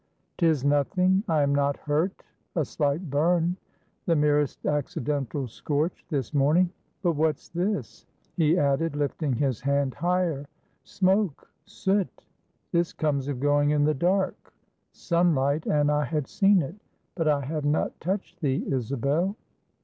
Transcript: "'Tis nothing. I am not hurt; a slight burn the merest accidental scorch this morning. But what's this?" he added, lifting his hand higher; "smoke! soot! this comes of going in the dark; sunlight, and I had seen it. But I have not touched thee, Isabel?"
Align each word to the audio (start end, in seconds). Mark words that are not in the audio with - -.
"'Tis 0.39 0.65
nothing. 0.65 1.23
I 1.27 1.43
am 1.43 1.53
not 1.53 1.77
hurt; 1.77 2.23
a 2.55 2.65
slight 2.65 3.11
burn 3.11 3.55
the 4.07 4.15
merest 4.15 4.65
accidental 4.65 5.47
scorch 5.47 6.03
this 6.09 6.33
morning. 6.33 6.71
But 7.03 7.11
what's 7.11 7.49
this?" 7.49 8.07
he 8.35 8.57
added, 8.57 8.95
lifting 8.95 9.33
his 9.33 9.61
hand 9.61 9.93
higher; 9.93 10.47
"smoke! 10.83 11.51
soot! 11.65 12.23
this 12.71 12.93
comes 12.93 13.27
of 13.27 13.39
going 13.39 13.69
in 13.69 13.83
the 13.83 13.93
dark; 13.93 14.51
sunlight, 14.91 15.67
and 15.67 15.91
I 15.91 16.05
had 16.05 16.27
seen 16.27 16.63
it. 16.63 16.77
But 17.13 17.27
I 17.27 17.45
have 17.45 17.65
not 17.65 17.99
touched 18.01 18.41
thee, 18.41 18.65
Isabel?" 18.67 19.35